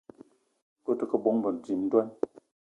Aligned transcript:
Ngue 0.79 0.91
ute 0.95 1.05
ke 1.09 1.17
bónbô, 1.23 1.49
dím 1.63 1.81
ndwan 1.85 2.07